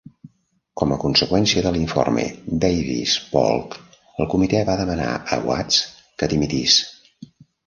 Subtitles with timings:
[0.81, 2.23] Com a conseqüència de l'Informe
[2.63, 3.77] Davis Polk,
[4.25, 5.79] el comitè va demanar a Watts
[6.23, 6.81] que dimitís.